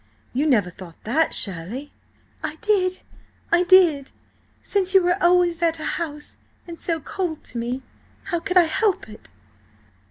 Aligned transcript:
You 0.33 0.47
never 0.47 0.71
thought 0.71 0.95
that, 1.03 1.35
surely?" 1.35 1.93
"I 2.43 2.55
did–I 2.55 3.61
did! 3.61 4.09
Since 4.63 4.95
you 4.95 5.03
were 5.03 5.21
always 5.21 5.61
at 5.61 5.77
her 5.77 5.83
house, 5.85 6.39
and 6.67 6.79
so 6.79 6.99
cold 6.99 7.43
to 7.43 7.59
me–how 7.59 8.39
could 8.39 8.57
I 8.57 8.63
help 8.65 9.07
it?" 9.07 9.31